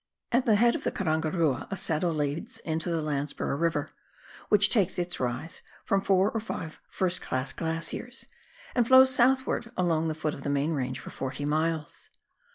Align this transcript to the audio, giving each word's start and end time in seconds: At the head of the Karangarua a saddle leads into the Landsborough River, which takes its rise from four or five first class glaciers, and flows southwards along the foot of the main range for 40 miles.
At 0.31 0.47
the 0.47 0.55
head 0.55 0.73
of 0.73 0.83
the 0.83 0.89
Karangarua 0.91 1.67
a 1.69 1.77
saddle 1.77 2.11
leads 2.11 2.57
into 2.61 2.89
the 2.89 3.03
Landsborough 3.03 3.55
River, 3.55 3.91
which 4.49 4.69
takes 4.71 4.97
its 4.97 5.19
rise 5.19 5.61
from 5.85 6.01
four 6.01 6.31
or 6.31 6.39
five 6.39 6.79
first 6.89 7.21
class 7.21 7.53
glaciers, 7.53 8.25
and 8.73 8.87
flows 8.87 9.13
southwards 9.13 9.67
along 9.77 10.07
the 10.07 10.15
foot 10.15 10.33
of 10.33 10.41
the 10.41 10.49
main 10.49 10.71
range 10.71 10.99
for 10.99 11.11
40 11.11 11.45
miles. 11.45 12.09